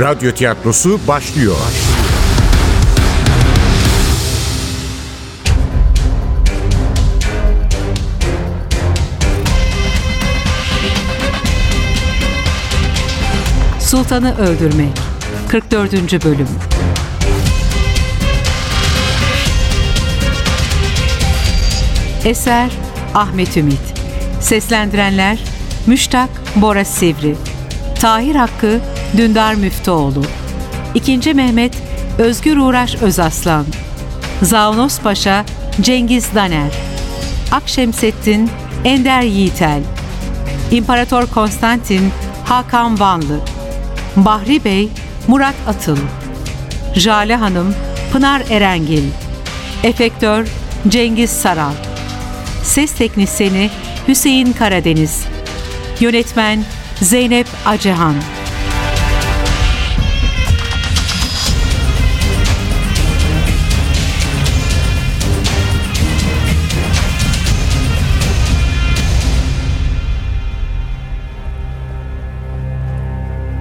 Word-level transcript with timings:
Radyo 0.00 0.32
tiyatrosu 0.32 1.00
başlıyor. 1.08 1.56
Sultanı 13.80 14.38
Öldürmek 14.38 14.92
44. 15.48 16.24
Bölüm 16.24 16.48
Eser 22.24 22.70
Ahmet 23.14 23.56
Ümit 23.56 23.78
Seslendirenler 24.40 25.38
Müştak 25.86 26.30
Bora 26.56 26.84
Sivri 26.84 27.36
Tahir 28.00 28.34
Hakkı 28.34 28.80
Dündar 29.16 29.54
Müftüoğlu. 29.54 30.22
2. 30.94 31.34
Mehmet 31.34 31.74
Özgür 32.18 32.56
Uğraş 32.56 32.94
Özaslan. 32.94 33.66
Zavnos 34.42 35.00
Paşa 35.00 35.44
Cengiz 35.80 36.34
Daner. 36.34 36.72
Akşemsettin 37.52 38.50
Ender 38.84 39.22
Yiğitel. 39.22 39.82
İmparator 40.70 41.26
Konstantin 41.26 42.10
Hakan 42.44 43.00
Vanlı. 43.00 43.40
Bahri 44.16 44.64
Bey 44.64 44.88
Murat 45.28 45.54
Atıl. 45.68 45.98
Jale 46.94 47.36
Hanım 47.36 47.74
Pınar 48.12 48.42
Erengil. 48.50 49.04
Efektör 49.84 50.46
Cengiz 50.88 51.30
Saral. 51.30 51.74
Ses 52.62 52.92
Teknisini 52.92 53.70
Hüseyin 54.08 54.52
Karadeniz. 54.52 55.24
Yönetmen 56.00 56.64
Zeynep 57.00 57.46
Acehan 57.66 58.14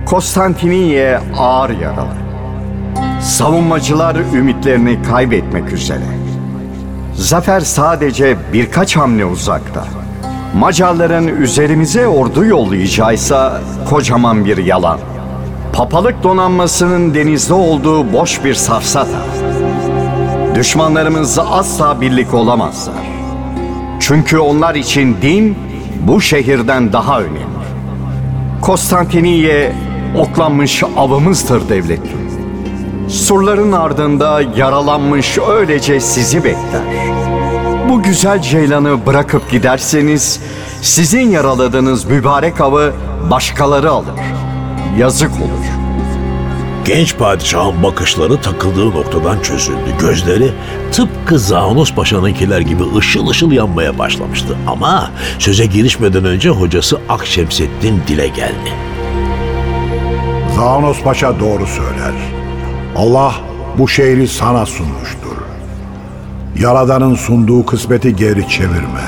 Konstantiniye 0.09 1.19
ağır 1.37 1.69
yaralı. 1.69 2.13
Savunmacılar 3.21 4.15
ümitlerini 4.35 5.01
kaybetmek 5.01 5.73
üzere. 5.73 6.03
Zafer 7.13 7.59
sadece 7.59 8.37
birkaç 8.53 8.95
hamle 8.95 9.25
uzakta. 9.25 9.85
Macarların 10.55 11.27
üzerimize 11.27 12.07
ordu 12.07 12.45
yollayacağıysa 12.45 13.61
kocaman 13.89 14.45
bir 14.45 14.57
yalan. 14.57 14.99
Papalık 15.73 16.23
donanmasının 16.23 17.15
denizde 17.15 17.53
olduğu 17.53 18.13
boş 18.13 18.43
bir 18.43 18.53
safsata. 18.53 19.21
Düşmanlarımız 20.55 21.39
asla 21.39 22.01
birlik 22.01 22.33
olamazlar. 22.33 23.05
Çünkü 23.99 24.37
onlar 24.37 24.75
için 24.75 25.17
din 25.21 25.57
bu 26.07 26.21
şehirden 26.21 26.93
daha 26.93 27.21
önemli. 27.21 27.57
Konstantiniye 28.61 29.71
oklanmış 30.17 30.83
avımızdır 30.97 31.69
devletim. 31.69 32.17
Surların 33.09 33.71
ardında 33.71 34.41
yaralanmış 34.55 35.37
öylece 35.37 35.99
sizi 35.99 36.43
bekler. 36.43 36.81
Bu 37.89 38.03
güzel 38.03 38.41
ceylanı 38.41 39.05
bırakıp 39.05 39.51
giderseniz 39.51 40.39
sizin 40.81 41.29
yaraladığınız 41.29 42.05
mübarek 42.05 42.61
avı 42.61 42.93
başkaları 43.31 43.91
alır. 43.91 44.19
Yazık 44.97 45.31
olur. 45.31 45.65
Genç 46.85 47.17
padişahın 47.17 47.83
bakışları 47.83 48.41
takıldığı 48.41 48.91
noktadan 48.91 49.39
çözüldü. 49.39 49.95
Gözleri 50.01 50.51
tıpkı 50.91 51.39
Zanos 51.39 51.93
Paşa'nınkiler 51.93 52.59
gibi 52.59 52.83
ışıl 52.97 53.27
ışıl 53.27 53.51
yanmaya 53.51 53.97
başlamıştı. 53.99 54.57
Ama 54.67 55.11
söze 55.39 55.65
girişmeden 55.65 56.25
önce 56.25 56.49
hocası 56.49 56.99
Akşemseddin 57.09 58.01
dile 58.07 58.27
geldi. 58.27 58.96
Zanos 60.57 61.03
Paşa 61.03 61.39
doğru 61.39 61.67
söyler. 61.67 62.13
Allah 62.95 63.35
bu 63.77 63.87
şehri 63.87 64.27
sana 64.27 64.65
sunmuştur. 64.65 65.37
Yaradan'ın 66.59 67.15
sunduğu 67.15 67.65
kısmeti 67.65 68.15
geri 68.15 68.49
çevirme. 68.49 69.05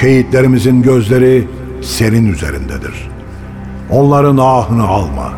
Şehitlerimizin 0.00 0.82
gözleri 0.82 1.48
senin 1.82 2.32
üzerindedir. 2.32 3.10
Onların 3.90 4.36
ahını 4.36 4.88
alma. 4.88 5.32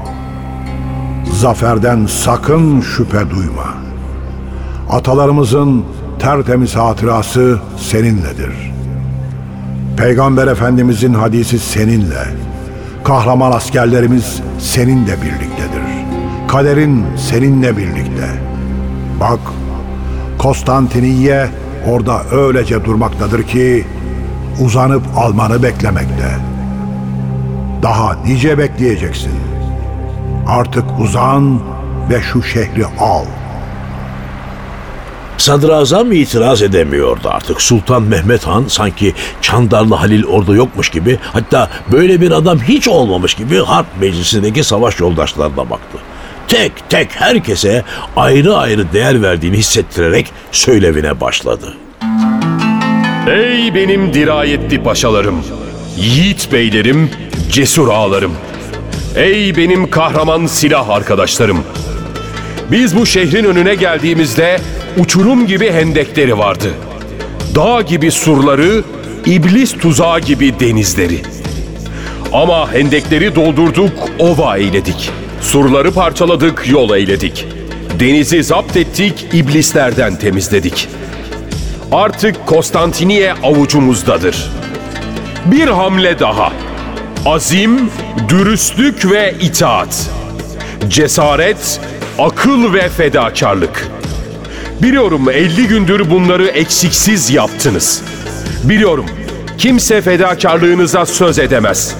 Zaferden 1.32 2.06
sakın 2.06 2.80
şüphe 2.80 3.30
duyma. 3.30 3.74
Atalarımızın 4.90 5.84
tertemiz 6.18 6.76
hatırası 6.76 7.60
seninledir. 7.78 8.72
Peygamber 9.96 10.46
Efendimizin 10.46 11.14
hadisi 11.14 11.58
seninle. 11.58 12.43
Kahraman 13.04 13.52
askerlerimiz 13.52 14.42
seninle 14.58 15.22
birliktedir. 15.22 15.84
Kaderin 16.48 17.04
seninle 17.16 17.76
birlikte. 17.76 18.28
Bak, 19.20 19.40
Konstantiniye 20.38 21.46
orada 21.88 22.24
öylece 22.24 22.84
durmaktadır 22.84 23.42
ki 23.42 23.86
uzanıp 24.60 25.02
almanı 25.16 25.62
beklemekte. 25.62 26.36
Daha 27.82 28.14
nice 28.14 28.58
bekleyeceksin. 28.58 29.32
Artık 30.46 30.84
uzan 31.00 31.60
ve 32.10 32.22
şu 32.22 32.42
şehri 32.42 32.86
al. 32.86 33.24
Sadrazam 35.38 36.12
itiraz 36.12 36.62
edemiyordu 36.62 37.28
artık. 37.28 37.62
Sultan 37.62 38.02
Mehmet 38.02 38.46
Han 38.46 38.64
sanki 38.68 39.14
Çandarlı 39.40 39.94
Halil 39.94 40.24
orada 40.24 40.54
yokmuş 40.54 40.88
gibi 40.88 41.18
hatta 41.32 41.70
böyle 41.92 42.20
bir 42.20 42.30
adam 42.30 42.58
hiç 42.58 42.88
olmamış 42.88 43.34
gibi 43.34 43.58
harp 43.58 43.86
meclisindeki 44.00 44.64
savaş 44.64 45.00
yoldaşlarına 45.00 45.70
baktı. 45.70 45.98
Tek 46.48 46.72
tek 46.90 47.20
herkese 47.20 47.84
ayrı 48.16 48.56
ayrı 48.56 48.92
değer 48.92 49.22
verdiğini 49.22 49.56
hissettirerek 49.56 50.26
söylevine 50.52 51.20
başladı. 51.20 51.74
Ey 53.30 53.74
benim 53.74 54.14
dirayetli 54.14 54.82
paşalarım, 54.82 55.44
yiğit 55.96 56.52
beylerim, 56.52 57.10
cesur 57.50 57.88
ağalarım. 57.88 58.32
Ey 59.16 59.56
benim 59.56 59.90
kahraman 59.90 60.46
silah 60.46 60.88
arkadaşlarım. 60.88 61.64
Biz 62.70 62.96
bu 62.96 63.06
şehrin 63.06 63.44
önüne 63.44 63.74
geldiğimizde 63.74 64.60
uçurum 64.98 65.46
gibi 65.46 65.72
hendekleri 65.72 66.38
vardı. 66.38 66.70
Dağ 67.54 67.82
gibi 67.82 68.10
surları, 68.10 68.82
iblis 69.26 69.72
tuzağı 69.72 70.20
gibi 70.20 70.60
denizleri. 70.60 71.20
Ama 72.32 72.72
hendekleri 72.72 73.34
doldurduk, 73.34 73.92
ova 74.18 74.56
eyledik. 74.56 75.10
Surları 75.40 75.92
parçaladık, 75.92 76.64
yol 76.68 76.96
eyledik. 76.96 77.46
Denizi 78.00 78.44
zapt 78.44 78.76
ettik, 78.76 79.26
iblislerden 79.32 80.16
temizledik. 80.16 80.88
Artık 81.92 82.46
Konstantiniye 82.46 83.32
avucumuzdadır. 83.32 84.50
Bir 85.46 85.68
hamle 85.68 86.18
daha. 86.18 86.52
Azim, 87.26 87.90
dürüstlük 88.28 89.10
ve 89.10 89.34
itaat. 89.40 90.10
Cesaret, 90.88 91.80
akıl 92.18 92.72
ve 92.72 92.88
fedakarlık. 92.88 93.88
Biliyorum 94.82 95.30
50 95.30 95.66
gündür 95.66 96.10
bunları 96.10 96.46
eksiksiz 96.46 97.30
yaptınız. 97.30 98.02
Biliyorum 98.64 99.06
kimse 99.58 100.02
fedakarlığınıza 100.02 101.06
söz 101.06 101.38
edemez. 101.38 101.94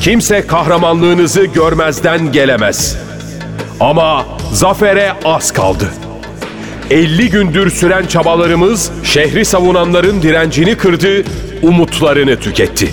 Kimse 0.00 0.46
kahramanlığınızı 0.46 1.44
görmezden 1.44 2.32
gelemez. 2.32 2.96
Ama 3.80 4.26
zafere 4.52 5.12
az 5.24 5.52
kaldı. 5.52 5.84
50 6.90 7.30
gündür 7.30 7.70
süren 7.70 8.06
çabalarımız 8.06 8.90
şehri 9.04 9.44
savunanların 9.44 10.22
direncini 10.22 10.76
kırdı, 10.76 11.24
umutlarını 11.62 12.40
tüketti. 12.40 12.90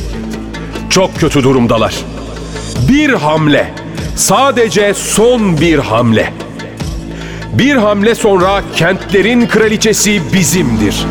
Çok 0.90 1.20
kötü 1.20 1.44
durumdalar. 1.44 1.96
Bir 2.90 3.10
hamle, 3.10 3.74
sadece 4.16 4.94
son 4.94 5.62
bir 5.62 5.80
hamle. 5.80 6.34
Bir 7.58 7.76
hamle 7.76 8.16
sonra 8.16 8.64
kentlerin 8.76 9.48
kraliçesi 9.48 10.34
bizimdir. 10.34 11.06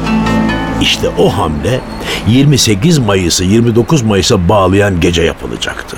İşte 0.81 1.08
o 1.19 1.28
hamle 1.38 1.81
28 2.28 2.98
Mayıs'ı 2.98 3.44
29 3.44 4.02
Mayıs'a 4.02 4.48
bağlayan 4.48 5.00
gece 5.00 5.22
yapılacaktı. 5.22 5.96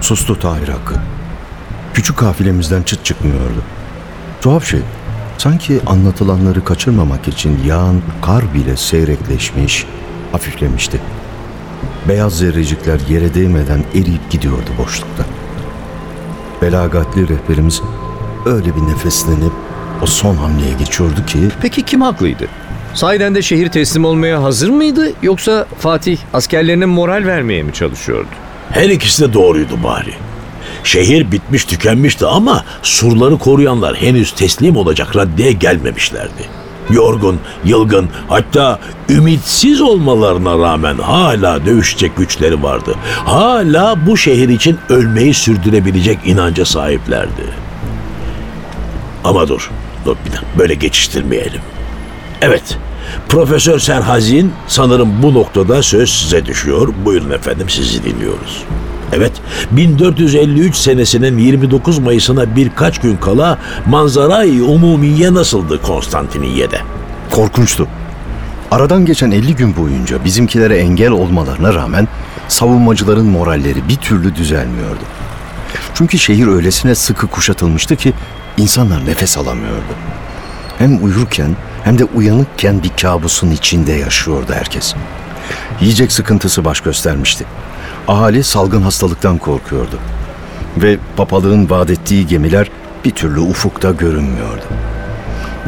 Sustu 0.00 0.38
Tahir 0.38 0.68
Hakkı. 0.68 0.94
Küçük 1.94 2.16
kafilemizden 2.16 2.82
çıt 2.82 3.04
çıkmıyordu. 3.04 3.62
Tuhaf 4.40 4.64
şey, 4.64 4.80
sanki 5.38 5.80
anlatılanları 5.86 6.64
kaçırmamak 6.64 7.28
için 7.28 7.60
yağan 7.66 8.00
kar 8.22 8.54
bile 8.54 8.76
seyrekleşmiş, 8.76 9.86
hafiflemişti. 10.32 11.00
beyaz 12.08 12.38
zerrecikler 12.38 13.00
yere 13.08 13.34
değmeden 13.34 13.84
eriyip 13.94 14.30
gidiyordu 14.30 14.70
boşlukta. 14.78 15.24
Belagatli 16.64 17.28
rehberimiz 17.28 17.82
öyle 18.46 18.76
bir 18.76 18.80
nefeslenip 18.92 19.52
o 20.02 20.06
son 20.06 20.36
hamleye 20.36 20.72
geçiyordu 20.78 21.26
ki 21.26 21.38
Peki 21.62 21.82
kim 21.82 22.00
haklıydı? 22.00 22.44
Sahiden 22.94 23.34
de 23.34 23.42
şehir 23.42 23.68
teslim 23.68 24.04
olmaya 24.04 24.42
hazır 24.42 24.68
mıydı 24.68 25.12
yoksa 25.22 25.66
Fatih 25.78 26.18
askerlerine 26.32 26.84
moral 26.84 27.26
vermeye 27.26 27.62
mi 27.62 27.72
çalışıyordu? 27.72 28.28
Her 28.70 28.88
ikisi 28.88 29.22
de 29.22 29.32
doğruydu 29.32 29.82
bari. 29.84 30.14
Şehir 30.84 31.32
bitmiş 31.32 31.64
tükenmişti 31.64 32.26
ama 32.26 32.64
surları 32.82 33.38
koruyanlar 33.38 33.96
henüz 33.96 34.32
teslim 34.32 34.76
olacak 34.76 35.16
raddeye 35.16 35.52
gelmemişlerdi. 35.52 36.48
Yorgun, 36.90 37.40
yılgın 37.64 38.08
hatta 38.28 38.78
ümitsiz 39.08 39.80
olmalarına 39.80 40.58
rağmen 40.58 40.98
hala 40.98 41.66
dövüşecek 41.66 42.16
güçleri 42.16 42.62
vardı. 42.62 42.94
Hala 43.24 44.06
bu 44.06 44.16
şehir 44.16 44.48
için 44.48 44.78
ölmeyi 44.88 45.34
sürdürebilecek 45.34 46.18
inanca 46.24 46.64
sahiplerdi. 46.64 47.54
Ama 49.24 49.48
dur, 49.48 49.70
dur 50.04 50.16
bir 50.26 50.32
dakika 50.32 50.46
böyle 50.58 50.74
geçiştirmeyelim. 50.74 51.60
Evet, 52.42 52.78
Profesör 53.28 53.78
Serhazin 53.78 54.52
sanırım 54.66 55.22
bu 55.22 55.34
noktada 55.34 55.82
söz 55.82 56.10
size 56.10 56.46
düşüyor. 56.46 56.88
Buyurun 57.04 57.30
efendim 57.30 57.70
sizi 57.70 58.04
dinliyoruz. 58.04 58.64
Evet, 59.12 59.32
1453 59.70 60.76
senesinin 60.76 61.38
29 61.38 61.98
Mayıs'ına 61.98 62.56
birkaç 62.56 62.98
gün 62.98 63.16
kala 63.16 63.58
manzarayı 63.86 64.64
umumiye 64.64 65.34
nasıldı 65.34 65.82
Konstantiniye'de? 65.82 66.80
korkunçtu. 67.30 67.88
Aradan 68.70 69.06
geçen 69.06 69.30
50 69.30 69.56
gün 69.56 69.76
boyunca 69.76 70.24
bizimkilere 70.24 70.76
engel 70.76 71.10
olmalarına 71.10 71.74
rağmen 71.74 72.08
savunmacıların 72.48 73.26
moralleri 73.26 73.88
bir 73.88 73.96
türlü 73.96 74.34
düzelmiyordu. 74.34 75.04
Çünkü 75.94 76.18
şehir 76.18 76.46
öylesine 76.46 76.94
sıkı 76.94 77.26
kuşatılmıştı 77.26 77.96
ki 77.96 78.12
insanlar 78.56 79.06
nefes 79.06 79.38
alamıyordu. 79.38 79.94
Hem 80.78 81.04
uyurken 81.04 81.56
hem 81.84 81.98
de 81.98 82.04
uyanıkken 82.04 82.82
bir 82.82 82.90
kabusun 83.02 83.50
içinde 83.50 83.92
yaşıyordu 83.92 84.52
herkes. 84.52 84.94
Yiyecek 85.80 86.12
sıkıntısı 86.12 86.64
baş 86.64 86.80
göstermişti. 86.80 87.44
Ahali 88.08 88.44
salgın 88.44 88.82
hastalıktan 88.82 89.38
korkuyordu. 89.38 89.98
Ve 90.76 90.98
papalığın 91.16 91.70
vaat 91.70 91.90
ettiği 91.90 92.26
gemiler 92.26 92.70
bir 93.04 93.10
türlü 93.10 93.40
ufukta 93.40 93.90
görünmüyordu. 93.90 94.62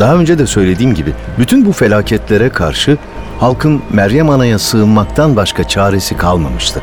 Daha 0.01 0.15
önce 0.15 0.39
de 0.39 0.47
söylediğim 0.47 0.95
gibi 0.95 1.13
bütün 1.39 1.67
bu 1.67 1.73
felaketlere 1.73 2.49
karşı 2.49 2.99
halkın 3.41 3.83
Meryem 3.93 4.31
Ana'ya 4.31 4.59
sığınmaktan 4.59 5.37
başka 5.37 5.69
çaresi 5.69 6.17
kalmamıştı. 6.17 6.83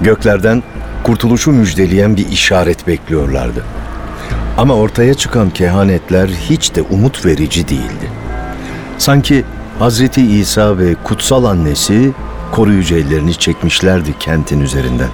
Göklerden 0.00 0.62
kurtuluşu 1.02 1.52
müjdeleyen 1.52 2.16
bir 2.16 2.28
işaret 2.28 2.86
bekliyorlardı. 2.86 3.64
Ama 4.58 4.74
ortaya 4.74 5.14
çıkan 5.14 5.50
kehanetler 5.50 6.28
hiç 6.28 6.74
de 6.74 6.82
umut 6.82 7.26
verici 7.26 7.68
değildi. 7.68 8.10
Sanki 8.98 9.44
Hazreti 9.78 10.26
İsa 10.26 10.78
ve 10.78 10.94
kutsal 11.04 11.44
annesi 11.44 12.12
koruyucu 12.52 12.96
ellerini 12.96 13.34
çekmişlerdi 13.34 14.18
kentin 14.18 14.60
üzerinden. 14.60 15.08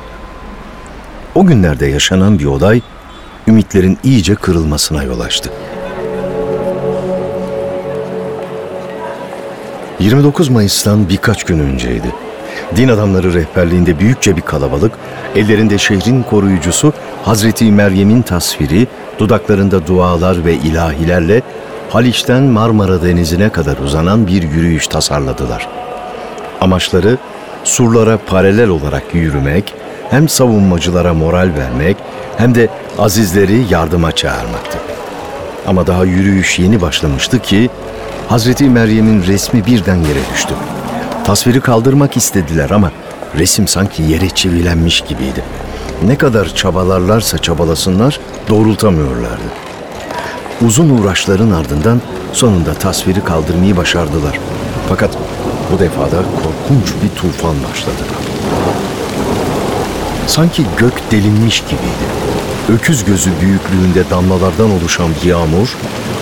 O 1.35 1.47
günlerde 1.47 1.87
yaşanan 1.87 2.39
bir 2.39 2.45
olay 2.45 2.81
ümitlerin 3.47 3.99
iyice 4.05 4.35
kırılmasına 4.35 5.03
yol 5.03 5.21
açtı. 5.21 5.51
29 10.01 10.49
Mayıs'tan 10.49 11.09
birkaç 11.09 11.45
gün 11.45 11.59
önceydi. 11.59 12.15
Din 12.77 12.89
adamları 12.89 13.35
rehberliğinde 13.35 13.99
büyükçe 13.99 14.37
bir 14.37 14.43
kalabalık, 14.43 14.93
ellerinde 15.37 15.79
şehrin 15.79 16.23
koruyucusu 16.23 16.93
Hazreti 17.25 17.73
Meryem'in 17.73 18.23
tasviri, 18.23 18.87
dudaklarında 19.19 19.87
dualar 19.87 20.45
ve 20.45 20.55
ilahilerle 20.55 21.43
Haliç'ten 21.91 22.43
Marmara 22.43 23.03
Denizi'ne 23.03 23.49
kadar 23.49 23.77
uzanan 23.77 24.27
bir 24.27 24.43
yürüyüş 24.43 24.87
tasarladılar. 24.87 25.88
Amaçları 26.61 27.19
surlara 27.65 28.19
paralel 28.27 28.69
olarak 28.69 29.15
yürümek, 29.15 29.75
hem 30.11 30.29
savunmacılara 30.29 31.15
moral 31.15 31.51
vermek 31.59 31.97
hem 32.37 32.55
de 32.55 32.69
azizleri 32.99 33.65
yardıma 33.71 34.13
çağırmaktı. 34.13 34.79
Ama 35.67 35.87
daha 35.87 36.05
yürüyüş 36.05 36.59
yeni 36.59 36.81
başlamıştı 36.81 37.39
ki 37.39 37.71
Hazreti 38.29 38.65
Meryem'in 38.65 39.23
resmi 39.23 39.67
birden 39.67 39.97
yere 39.97 40.21
düştü. 40.35 40.55
Tasviri 41.25 41.61
kaldırmak 41.61 42.17
istediler 42.17 42.71
ama 42.71 42.93
resim 43.39 43.69
sanki 43.69 44.03
yere 44.03 44.29
çivilenmiş 44.29 45.01
gibiydi. 45.01 45.43
Ne 46.07 46.19
kadar 46.19 46.55
çabalarlarsa 46.55 47.39
çabalasınlar 47.39 48.21
doğrultamıyorlardı. 48.49 49.49
Uzun 50.67 50.91
uğraşların 50.91 51.51
ardından 51.51 52.01
sonunda 52.33 52.75
tasviri 52.75 53.25
kaldırmayı 53.25 53.77
başardılar. 53.77 54.39
Fakat 54.89 55.19
bu 55.73 55.79
defada 55.79 56.17
korkunç 56.17 56.95
bir 57.03 57.09
tufan 57.09 57.55
başladı. 57.71 58.03
Sanki 60.27 60.63
gök 60.79 61.11
delinmiş 61.11 61.61
gibiydi. 61.61 62.09
Öküz 62.73 63.05
gözü 63.05 63.31
büyüklüğünde 63.41 64.11
damlalardan 64.11 64.71
oluşan 64.71 65.11
yağmur, 65.25 65.77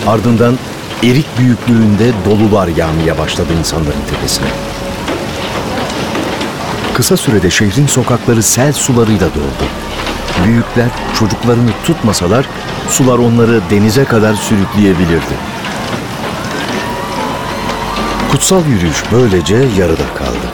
ardından 0.07 0.57
erik 1.03 1.39
büyüklüğünde 1.39 2.11
dolular 2.25 2.67
yağmaya 2.67 3.17
başladı 3.17 3.49
insanların 3.59 4.05
tepesine. 4.11 4.47
Kısa 6.93 7.17
sürede 7.17 7.49
şehrin 7.49 7.87
sokakları 7.87 8.43
sel 8.43 8.73
sularıyla 8.73 9.29
doldu. 9.29 9.69
Büyükler 10.45 10.89
çocuklarını 11.19 11.69
tutmasalar 11.85 12.45
sular 12.89 13.17
onları 13.17 13.61
denize 13.69 14.05
kadar 14.05 14.33
sürükleyebilirdi. 14.33 15.56
Kutsal 18.31 18.61
yürüyüş 18.65 19.03
böylece 19.11 19.55
yarıda 19.55 20.13
kaldı. 20.17 20.47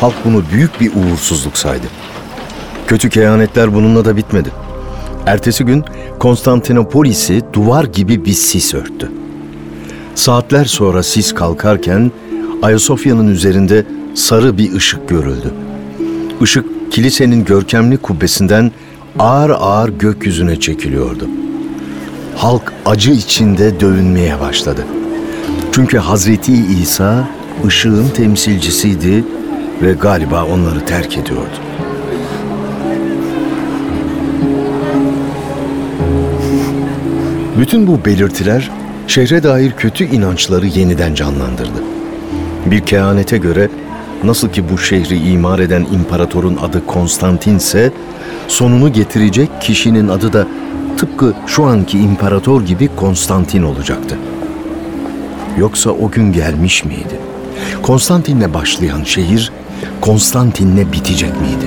Halk 0.00 0.14
bunu 0.24 0.42
büyük 0.52 0.80
bir 0.80 0.92
uğursuzluk 0.94 1.58
saydı. 1.58 1.86
Kötü 2.86 3.10
kehanetler 3.10 3.74
bununla 3.74 4.04
da 4.04 4.16
bitmedi. 4.16 4.48
Ertesi 5.26 5.64
gün 5.64 5.84
Konstantinopolis'i 6.18 7.42
duvar 7.52 7.84
gibi 7.84 8.24
bir 8.24 8.32
sis 8.32 8.74
örttü. 8.74 9.12
Saatler 10.14 10.64
sonra 10.64 11.02
sis 11.02 11.34
kalkarken 11.34 12.12
Ayasofya'nın 12.62 13.28
üzerinde 13.28 13.86
sarı 14.14 14.58
bir 14.58 14.72
ışık 14.72 15.08
görüldü. 15.08 15.54
Işık 16.40 16.92
kilisenin 16.92 17.44
görkemli 17.44 17.96
kubbesinden 17.96 18.72
ağır 19.18 19.50
ağır 19.50 19.88
gökyüzüne 19.88 20.60
çekiliyordu. 20.60 21.28
Halk 22.36 22.72
acı 22.86 23.10
içinde 23.10 23.80
dövünmeye 23.80 24.40
başladı. 24.40 24.84
Çünkü 25.74 25.98
Hazreti 25.98 26.52
İsa 26.52 27.28
ışığın 27.66 28.08
temsilcisiydi 28.08 29.24
ve 29.82 29.92
galiba 29.92 30.44
onları 30.44 30.84
terk 30.86 31.18
ediyordu. 31.18 31.54
Bütün 37.58 37.86
bu 37.86 38.04
belirtiler 38.04 38.70
şehre 39.06 39.42
dair 39.42 39.72
kötü 39.72 40.04
inançları 40.04 40.66
yeniden 40.66 41.14
canlandırdı. 41.14 41.82
Bir 42.66 42.80
kehanete 42.80 43.38
göre 43.38 43.68
nasıl 44.24 44.48
ki 44.48 44.64
bu 44.72 44.78
şehri 44.78 45.16
imar 45.16 45.58
eden 45.58 45.86
imparatorun 45.92 46.56
adı 46.56 46.86
Konstantin 46.86 47.56
ise 47.56 47.92
sonunu 48.48 48.92
getirecek 48.92 49.50
kişinin 49.60 50.08
adı 50.08 50.32
da 50.32 50.46
tıpkı 50.96 51.34
şu 51.46 51.64
anki 51.64 51.98
imparator 51.98 52.62
gibi 52.62 52.88
Konstantin 52.96 53.62
olacaktı. 53.62 54.16
Yoksa 55.58 55.90
o 55.90 56.10
gün 56.10 56.32
gelmiş 56.32 56.84
miydi? 56.84 57.20
Konstantin'le 57.82 58.54
başlayan 58.54 59.04
şehir 59.04 59.52
Konstantin'le 60.00 60.92
bitecek 60.92 61.40
miydi? 61.40 61.66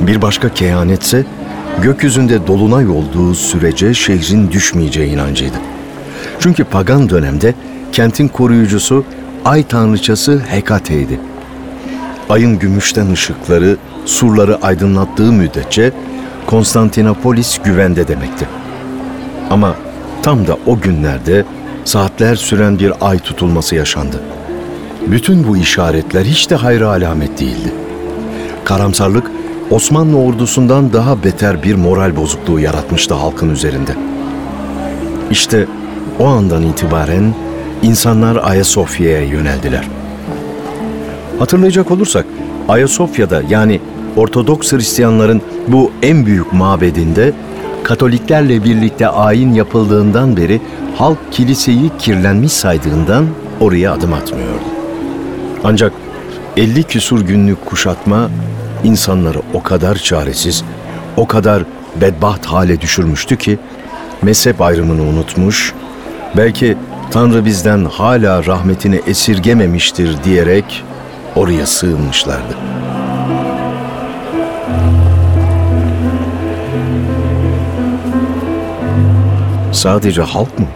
Bir 0.00 0.22
başka 0.22 0.48
kehanetse 0.48 1.24
gökyüzünde 1.82 2.46
dolunay 2.46 2.88
olduğu 2.88 3.34
sürece 3.34 3.94
şehrin 3.94 4.50
düşmeyeceği 4.50 5.12
inancıydı. 5.12 5.56
Çünkü 6.40 6.64
pagan 6.64 7.10
dönemde 7.10 7.54
kentin 7.92 8.28
koruyucusu 8.28 9.04
ay 9.44 9.62
tanrıçası 9.62 10.42
Hekate'ydi. 10.48 11.20
Ayın 12.28 12.58
gümüşten 12.58 13.12
ışıkları 13.12 13.76
surları 14.04 14.62
aydınlattığı 14.62 15.32
müddetçe 15.32 15.92
Konstantinopolis 16.52 17.58
güvende 17.64 18.08
demekti. 18.08 18.48
Ama 19.50 19.74
tam 20.22 20.46
da 20.46 20.56
o 20.66 20.80
günlerde 20.80 21.44
saatler 21.84 22.36
süren 22.36 22.78
bir 22.78 22.92
ay 23.00 23.18
tutulması 23.18 23.74
yaşandı. 23.74 24.20
Bütün 25.06 25.48
bu 25.48 25.56
işaretler 25.56 26.24
hiç 26.24 26.50
de 26.50 26.54
hayra 26.54 26.88
alamet 26.88 27.40
değildi. 27.40 27.72
Karamsarlık 28.64 29.30
Osmanlı 29.70 30.18
ordusundan 30.18 30.92
daha 30.92 31.24
beter 31.24 31.62
bir 31.62 31.74
moral 31.74 32.16
bozukluğu 32.16 32.60
yaratmıştı 32.60 33.14
halkın 33.14 33.50
üzerinde. 33.50 33.92
İşte 35.30 35.66
o 36.18 36.26
andan 36.26 36.62
itibaren 36.62 37.34
insanlar 37.82 38.36
Ayasofya'ya 38.36 39.22
yöneldiler. 39.22 39.88
Hatırlayacak 41.38 41.90
olursak 41.90 42.26
Ayasofya'da 42.68 43.42
yani 43.48 43.80
Ortodoks 44.16 44.72
Hristiyanların 44.72 45.42
bu 45.68 45.92
en 46.02 46.26
büyük 46.26 46.52
mabedinde 46.52 47.32
Katoliklerle 47.82 48.64
birlikte 48.64 49.08
ayin 49.08 49.54
yapıldığından 49.54 50.36
beri 50.36 50.60
halk 50.96 51.18
kiliseyi 51.30 51.90
kirlenmiş 51.98 52.52
saydığından 52.52 53.26
oraya 53.60 53.92
adım 53.92 54.12
atmıyordu. 54.12 54.62
Ancak 55.64 55.92
50 56.56 56.82
küsur 56.82 57.20
günlük 57.20 57.66
kuşatma 57.66 58.30
insanları 58.84 59.38
o 59.54 59.62
kadar 59.62 59.94
çaresiz, 59.94 60.64
o 61.16 61.26
kadar 61.26 61.62
bedbaht 62.00 62.46
hale 62.46 62.80
düşürmüştü 62.80 63.36
ki 63.36 63.58
mezhep 64.22 64.60
ayrımını 64.60 65.02
unutmuş, 65.02 65.74
belki 66.36 66.76
Tanrı 67.10 67.44
bizden 67.44 67.84
hala 67.84 68.46
rahmetini 68.46 69.00
esirgememiştir 69.06 70.24
diyerek 70.24 70.84
oraya 71.36 71.66
sığınmışlardı. 71.66 72.56
Sadece 79.72 80.22
halk 80.22 80.58
mı? 80.58 80.66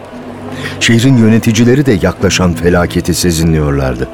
Şehrin 0.81 1.17
yöneticileri 1.17 1.87
de 1.87 1.99
yaklaşan 2.03 2.55
felaketi 2.55 3.15
sezinliyorlardı. 3.15 4.09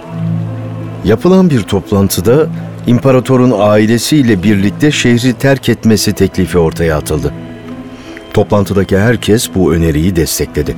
Yapılan 1.05 1.51
bir 1.51 1.62
toplantıda 1.62 2.47
imparatorun 2.87 3.55
ailesiyle 3.59 4.43
birlikte 4.43 4.91
şehri 4.91 5.33
terk 5.33 5.69
etmesi 5.69 6.12
teklifi 6.12 6.59
ortaya 6.59 6.97
atıldı. 6.97 7.33
Toplantıdaki 8.35 8.99
herkes 8.99 9.55
bu 9.55 9.75
öneriyi 9.75 10.17
destekledi. 10.17 10.77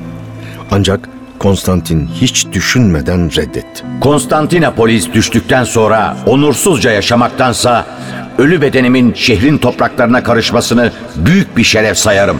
Ancak 0.71 1.09
Konstantin 1.39 2.09
hiç 2.21 2.45
düşünmeden 2.51 3.31
reddetti. 3.35 3.83
Konstantinopolis 4.01 5.13
düştükten 5.13 5.63
sonra 5.63 6.17
onursuzca 6.25 6.91
yaşamaktansa 6.91 7.85
ölü 8.37 8.61
bedenimin 8.61 9.13
şehrin 9.13 9.57
topraklarına 9.57 10.23
karışmasını 10.23 10.91
büyük 11.15 11.57
bir 11.57 11.63
şeref 11.63 11.97
sayarım. 11.97 12.39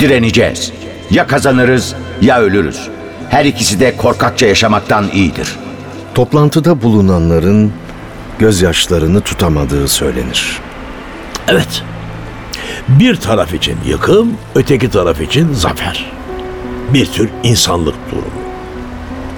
Direneceğiz. 0.00 0.72
Ya 1.10 1.26
kazanırız 1.26 1.94
ya 2.20 2.40
ölürüz. 2.40 2.88
Her 3.30 3.44
ikisi 3.44 3.80
de 3.80 3.96
korkakça 3.96 4.46
yaşamaktan 4.46 5.08
iyidir. 5.12 5.56
Toplantıda 6.14 6.82
bulunanların 6.82 7.72
gözyaşlarını 8.38 9.20
tutamadığı 9.20 9.88
söylenir. 9.88 10.58
Evet. 11.48 11.82
Bir 12.88 13.16
taraf 13.16 13.54
için 13.54 13.76
yıkım, 13.86 14.32
öteki 14.54 14.90
taraf 14.90 15.20
için 15.20 15.52
zafer. 15.52 16.12
Bir 16.94 17.06
tür 17.06 17.28
insanlık 17.42 17.94
durumu. 18.10 18.24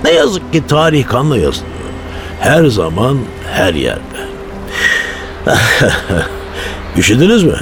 Ne 0.04 0.10
yazık 0.10 0.52
ki 0.52 0.66
tarih 0.66 1.06
kanla 1.06 1.38
yazılıyor. 1.38 1.72
Her 2.40 2.64
zaman, 2.66 3.18
her 3.52 3.74
yerde. 3.74 4.00
Üşüdünüz 6.96 7.44
mü? 7.44 7.58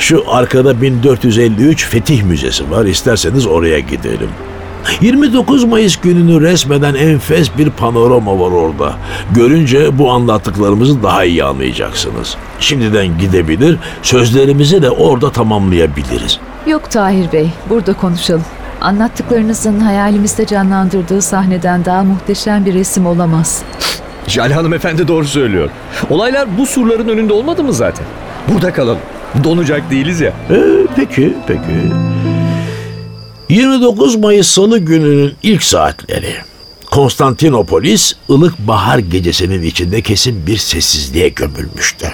Şu 0.00 0.24
arkada 0.28 0.82
1453 0.82 1.86
Fetih 1.86 2.22
Müzesi 2.22 2.70
var. 2.70 2.84
İsterseniz 2.84 3.46
oraya 3.46 3.78
gidelim. 3.78 4.28
29 5.00 5.64
Mayıs 5.64 5.96
gününü 5.96 6.40
resmeden 6.40 6.94
enfes 6.94 7.58
bir 7.58 7.70
panorama 7.70 8.40
var 8.40 8.50
orada. 8.50 8.94
Görünce 9.34 9.98
bu 9.98 10.10
anlattıklarımızı 10.10 11.02
daha 11.02 11.24
iyi 11.24 11.44
anlayacaksınız. 11.44 12.36
Şimdiden 12.60 13.18
gidebilir, 13.18 13.78
sözlerimizi 14.02 14.82
de 14.82 14.90
orada 14.90 15.32
tamamlayabiliriz. 15.32 16.38
Yok 16.66 16.90
Tahir 16.90 17.32
Bey, 17.32 17.50
burada 17.70 17.92
konuşalım. 17.92 18.44
Anlattıklarınızın 18.80 19.80
hayalimizde 19.80 20.46
canlandırdığı 20.46 21.22
sahneden 21.22 21.84
daha 21.84 22.04
muhteşem 22.04 22.64
bir 22.64 22.74
resim 22.74 23.06
olamaz. 23.06 23.62
Jale 24.26 24.54
hanımefendi 24.54 25.08
doğru 25.08 25.24
söylüyor. 25.24 25.70
Olaylar 26.10 26.58
bu 26.58 26.66
surların 26.66 27.08
önünde 27.08 27.32
olmadı 27.32 27.64
mı 27.64 27.72
zaten? 27.72 28.06
Burada 28.48 28.72
kalalım. 28.72 28.98
Donacak 29.44 29.90
değiliz 29.90 30.20
ya. 30.20 30.32
Ee, 30.50 30.86
peki, 30.96 31.34
peki. 31.46 31.60
29 33.48 34.16
Mayıs 34.16 34.48
Salı 34.48 34.78
gününün 34.78 35.34
ilk 35.42 35.62
saatleri. 35.62 36.34
Konstantinopolis 36.90 38.12
ılık 38.30 38.58
bahar 38.58 38.98
gecesinin 38.98 39.62
içinde 39.62 40.02
kesin 40.02 40.46
bir 40.46 40.56
sessizliğe 40.56 41.28
gömülmüştü. 41.28 42.06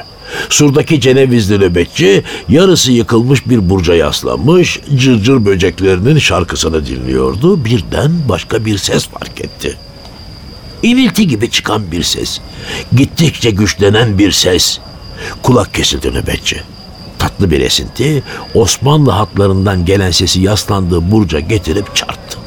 Surdaki 0.49 1.01
Cenevizli 1.01 1.61
nöbetçi 1.61 2.25
yarısı 2.49 2.93
yıkılmış 2.93 3.47
bir 3.47 3.71
burca 3.71 3.95
yaslanmış, 3.95 4.81
cırcır 4.97 5.45
böceklerinin 5.45 6.19
şarkısını 6.19 6.87
dinliyordu. 6.87 7.65
Birden 7.65 8.13
başka 8.29 8.65
bir 8.65 8.79
ses 8.79 9.07
fark 9.07 9.41
etti. 9.41 9.77
İnilti 10.83 11.27
gibi 11.27 11.51
çıkan 11.51 11.93
bir 11.93 12.03
ses. 12.03 12.41
Gittikçe 12.97 13.51
güçlenen 13.51 14.19
bir 14.19 14.33
ses. 14.33 14.79
Kulak 15.43 15.75
kesildi 15.75 16.15
nöbetçi. 16.15 16.63
Tatlı 17.37 17.51
bir 17.51 17.61
esinti 17.61 18.23
Osmanlı 18.55 19.11
hatlarından 19.11 19.85
gelen 19.85 20.11
sesi 20.11 20.41
yaslandığı 20.41 21.11
burca 21.11 21.41
getirip 21.41 21.97
çarptı. 21.97 22.39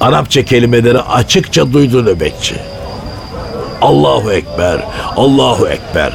Arapça 0.00 0.44
kelimeleri 0.44 0.98
açıkça 0.98 1.72
duydu 1.72 2.04
nöbetçi. 2.04 2.56
Allahu 3.80 4.32
Ekber, 4.32 4.84
Allahu 5.16 5.68
Ekber. 5.68 6.12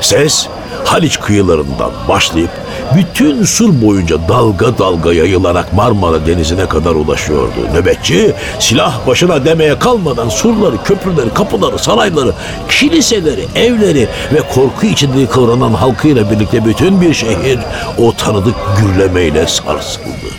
Ses 0.00 0.48
Haliç 0.84 1.20
kıyılarından 1.20 1.90
başlayıp 2.08 2.50
bütün 2.96 3.44
sur 3.44 3.82
boyunca 3.82 4.28
dalga 4.28 4.78
dalga 4.78 5.12
yayılarak 5.12 5.72
Marmara 5.72 6.26
Denizi'ne 6.26 6.66
kadar 6.66 6.90
ulaşıyordu. 6.90 7.72
Nöbetçi 7.74 8.34
silah 8.58 9.06
başına 9.06 9.44
demeye 9.44 9.78
kalmadan 9.78 10.28
surları, 10.28 10.82
köprüleri, 10.84 11.34
kapıları, 11.34 11.78
sarayları, 11.78 12.32
kiliseleri, 12.68 13.44
evleri 13.54 14.08
ve 14.32 14.40
korku 14.54 14.86
içinde 14.86 15.26
kıvranan 15.26 15.74
halkıyla 15.74 16.30
birlikte 16.30 16.64
bütün 16.64 17.00
bir 17.00 17.14
şehir 17.14 17.58
o 17.98 18.12
tanıdık 18.16 18.54
gürlemeyle 18.80 19.46
sarsıldı. 19.46 20.34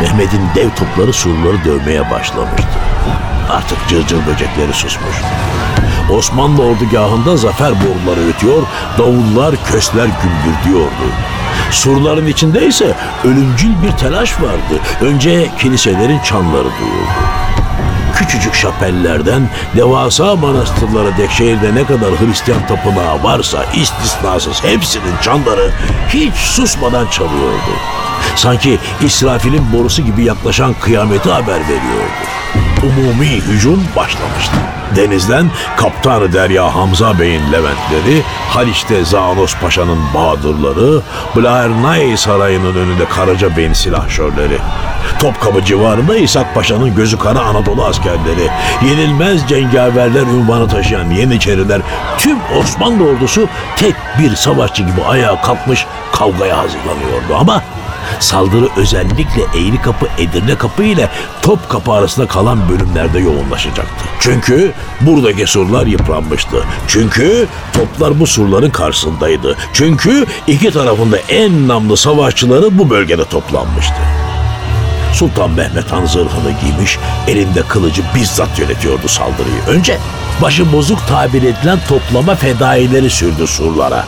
Mehmet'in 0.00 0.42
dev 0.54 0.70
topları 0.70 1.12
surları 1.12 1.64
dövmeye 1.64 2.10
başlamıştı. 2.10 2.78
Artık 3.50 3.78
cırcır 3.88 4.26
böcekleri 4.26 4.72
susmuştu. 4.72 5.26
Osmanlı 6.12 6.62
ordugahında 6.62 7.36
zafer 7.36 7.70
boruları 7.70 8.28
ötüyor, 8.28 8.62
davullar, 8.98 9.54
kösler 9.64 10.08
gümbürdüyordu. 10.22 11.12
Surların 11.70 12.26
içinde 12.26 12.66
ise 12.66 12.96
ölümcül 13.24 13.82
bir 13.82 13.90
telaş 13.90 14.40
vardı. 14.40 14.80
Önce 15.00 15.50
kiliselerin 15.58 16.18
çanları 16.18 16.68
duyuldu. 16.80 17.22
Küçücük 18.16 18.54
şapellerden 18.54 19.48
devasa 19.76 20.36
manastırlara 20.36 21.16
dek 21.18 21.30
şehirde 21.30 21.74
ne 21.74 21.84
kadar 21.84 22.10
Hristiyan 22.20 22.66
tapınağı 22.66 23.22
varsa 23.22 23.64
istisnasız 23.74 24.64
hepsinin 24.64 25.16
çanları 25.22 25.70
hiç 26.08 26.34
susmadan 26.34 27.06
çalıyordu. 27.06 27.72
Sanki 28.36 28.78
İsrafil'in 29.04 29.72
borusu 29.72 30.02
gibi 30.02 30.24
yaklaşan 30.24 30.74
kıyameti 30.80 31.30
haber 31.30 31.60
veriyordu. 31.60 32.41
Umumi 32.82 33.26
hücum 33.26 33.84
başlamıştı. 33.96 34.56
Denizden 34.96 35.50
Kaptanı 35.76 36.32
Derya 36.32 36.74
Hamza 36.74 37.18
Bey'in 37.18 37.52
Leventleri, 37.52 38.22
Haliç'te 38.50 39.04
Zanos 39.04 39.54
Paşa'nın 39.56 39.98
Bahadırları, 40.14 41.00
Blaernay 41.36 42.16
Sarayı'nın 42.16 42.76
önünde 42.76 43.08
Karaca 43.08 43.56
Bey'in 43.56 43.72
silahşörleri. 43.72 44.58
Topkapı 45.18 45.64
civarında 45.64 46.16
İshak 46.16 46.54
Paşa'nın 46.54 46.94
gözü 46.94 47.18
kara 47.18 47.40
Anadolu 47.40 47.84
askerleri, 47.84 48.48
yenilmez 48.86 49.48
cengaverler 49.48 50.22
ünvanı 50.22 50.68
taşıyan 50.68 51.10
Yeniçeriler, 51.10 51.80
tüm 52.18 52.38
Osmanlı 52.60 53.08
ordusu 53.08 53.48
tek 53.76 53.94
bir 54.18 54.36
savaşçı 54.36 54.82
gibi 54.82 55.02
ayağa 55.08 55.40
kalkmış 55.40 55.86
kavgaya 56.12 56.58
hazırlanıyordu 56.58 57.36
ama 57.40 57.62
Saldırı 58.20 58.68
özellikle 58.76 59.42
Eğri 59.42 59.82
Kapı, 59.82 60.06
Edirne 60.18 60.58
Kapı 60.58 60.82
ile 60.82 61.08
Top 61.42 61.68
Kapı 61.68 61.92
arasında 61.92 62.26
kalan 62.26 62.68
bölümlerde 62.68 63.18
yoğunlaşacaktı. 63.18 64.04
Çünkü 64.20 64.72
buradaki 65.00 65.46
surlar 65.46 65.86
yıpranmıştı. 65.86 66.56
Çünkü 66.88 67.46
toplar 67.72 68.20
bu 68.20 68.26
surların 68.26 68.70
karşısındaydı. 68.70 69.56
Çünkü 69.72 70.26
iki 70.46 70.70
tarafında 70.70 71.18
en 71.18 71.68
namlı 71.68 71.96
savaşçıları 71.96 72.78
bu 72.78 72.90
bölgede 72.90 73.24
toplanmıştı. 73.24 73.94
Sultan 75.12 75.50
Mehmet 75.50 75.92
Han 75.92 76.06
zırhını 76.06 76.52
giymiş, 76.60 76.98
elinde 77.28 77.62
kılıcı 77.62 78.02
bizzat 78.14 78.58
yönetiyordu 78.58 79.08
saldırıyı. 79.08 79.78
Önce 79.78 79.98
başı 80.42 80.72
bozuk 80.72 81.08
tabir 81.08 81.42
edilen 81.42 81.78
toplama 81.88 82.34
fedaileri 82.34 83.10
sürdü 83.10 83.46
surlara. 83.46 84.04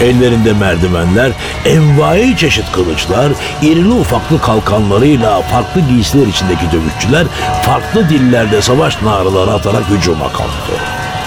Ellerinde 0.00 0.52
merdivenler, 0.52 1.32
envai 1.64 2.36
çeşit 2.36 2.72
kılıçlar, 2.72 3.32
irili 3.62 3.92
ufaklı 3.92 4.40
kalkanlarıyla 4.40 5.42
farklı 5.42 5.80
giysiler 5.80 6.26
içindeki 6.26 6.64
dövüşçüler 6.72 7.26
farklı 7.62 8.08
dillerde 8.08 8.62
savaş 8.62 9.02
naraları 9.02 9.52
atarak 9.52 9.90
hücuma 9.90 10.32
kalktı. 10.32 10.72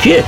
Ki 0.04 0.24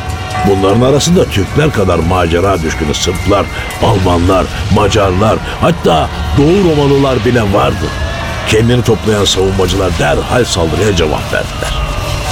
Bunların 0.47 0.81
arasında 0.81 1.25
Türkler 1.25 1.71
kadar 1.71 1.99
macera 1.99 2.61
düşkünü 2.61 2.93
Sırplar, 2.93 3.45
Almanlar, 3.83 4.45
Macarlar 4.75 5.37
hatta 5.61 6.09
Doğu 6.37 6.69
Romalılar 6.69 7.25
bile 7.25 7.41
vardı. 7.53 7.85
Kendini 8.47 8.83
toplayan 8.83 9.25
savunmacılar 9.25 9.91
derhal 9.99 10.45
saldırıya 10.45 10.95
cevap 10.95 11.33
verdiler. 11.33 11.80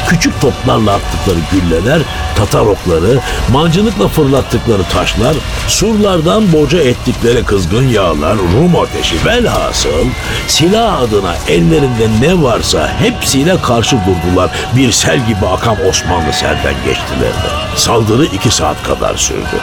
Küçük 0.10 0.42
toplarla 0.42 0.94
attıkları 0.94 1.38
gülleler, 1.51 2.01
Tatar 2.36 2.66
okları, 2.66 3.20
mancınıkla 3.51 4.08
fırlattıkları 4.08 4.84
taşlar, 4.84 5.36
surlardan 5.68 6.54
boca 6.54 6.80
ettikleri 6.80 7.44
kızgın 7.46 7.88
yağlar, 7.88 8.38
Rum 8.38 8.75
ateşi 8.75 9.25
velhasıl 9.25 10.06
silah 10.48 11.01
adına 11.01 11.36
ellerinde 11.48 12.08
ne 12.22 12.44
varsa 12.44 12.92
hepsiyle 13.00 13.62
karşı 13.62 13.98
durdular. 13.98 14.51
Bir 14.75 14.92
sel 14.92 15.28
gibi 15.28 15.46
akan 15.46 15.88
Osmanlı 15.89 16.34
selden 16.34 16.75
geçtiler. 16.86 17.34
Saldırı 17.75 18.25
iki 18.25 18.51
saat 18.51 18.84
kadar 18.84 19.16
sürdü. 19.16 19.60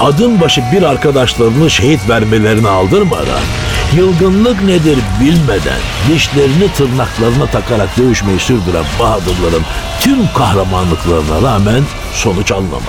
Adım 0.00 0.40
başı 0.40 0.62
bir 0.72 0.82
arkadaşlarını 0.82 1.70
şehit 1.70 2.08
vermelerini 2.08 2.68
aldırmadan 2.68 3.42
Yılgınlık 3.96 4.62
nedir 4.62 4.98
bilmeden 5.20 5.80
dişlerini 6.08 6.72
tırnaklarına 6.76 7.46
takarak 7.46 7.98
dövüşmeyi 7.98 8.38
sürdüren 8.38 8.84
Bahadırların 9.00 9.62
tüm 10.00 10.18
kahramanlıklarına 10.34 11.52
rağmen 11.52 11.82
sonuç 12.12 12.52
alınamadı. 12.52 12.82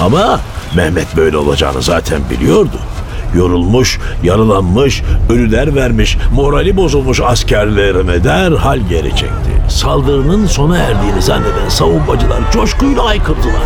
Ama 0.00 0.40
Mehmet 0.74 1.16
böyle 1.16 1.36
olacağını 1.36 1.82
zaten 1.82 2.20
biliyordu. 2.30 2.78
Yorulmuş, 3.34 3.98
yaralanmış, 4.22 5.02
ölüler 5.30 5.74
vermiş, 5.74 6.18
morali 6.34 6.76
bozulmuş 6.76 7.20
askerlerine 7.20 8.24
derhal 8.24 8.78
geri 8.78 9.10
çekti. 9.10 9.52
Saldırının 9.68 10.46
sona 10.46 10.78
erdiğini 10.78 11.22
zanneden 11.22 11.68
savunmacılar 11.68 12.52
coşkuyla 12.52 13.02
aykırdılar. 13.04 13.62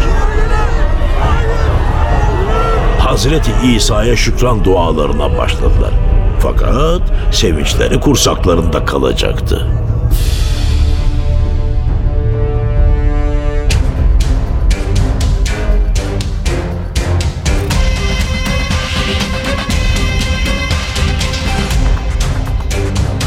Hazreti 3.17 3.51
İsa'ya 3.77 4.17
şükran 4.17 4.65
dualarına 4.65 5.39
başladılar. 5.39 5.91
Fakat 6.41 7.03
sevinçleri 7.33 8.01
kursaklarında 8.01 8.85
kalacaktı. 8.85 9.69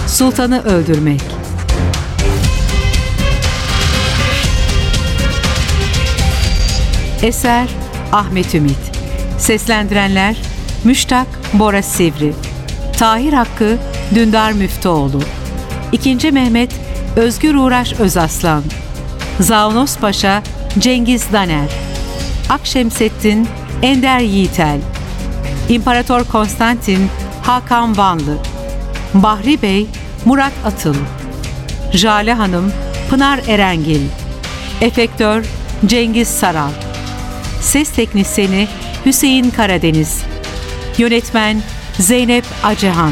Sultanı 0.08 0.64
öldürmek. 0.64 1.22
Eser 7.22 7.70
Ahmet 8.12 8.56
Ümit 8.56 8.99
Seslendirenler 9.40 10.36
Müştak 10.84 11.28
Bora 11.54 11.82
Sivri 11.82 12.34
Tahir 12.98 13.34
Hakkı 13.34 13.78
Dündar 14.16 14.52
Müftüoğlu 14.52 15.22
2. 15.92 16.32
Mehmet 16.32 16.72
Özgür 17.16 17.56
Uğraş 17.56 17.94
Özaslan 17.94 18.64
Zavnos 19.40 19.98
Paşa 19.98 20.44
Cengiz 20.80 21.34
Daner 21.34 21.70
Akşemsettin 22.50 23.48
Ender 23.82 24.20
Yiğitel 24.20 24.80
İmparator 25.70 26.24
Konstantin 26.24 27.10
Hakan 27.44 27.98
Vanlı 27.98 28.38
Bahri 29.14 29.62
Bey 29.62 29.88
Murat 30.26 30.54
Atıl 30.66 30.96
Jale 31.94 32.34
Hanım 32.34 32.72
Pınar 33.10 33.40
Erengil 33.48 34.02
Efektör 34.82 35.46
Cengiz 35.86 36.28
Saral 36.28 36.72
Ses 37.62 37.90
Teknisini 37.90 38.68
Hüseyin 39.10 39.52
Karadeniz. 39.52 40.22
Yönetmen 40.98 41.64
Zeynep 42.00 42.46
Acehan 42.64 43.12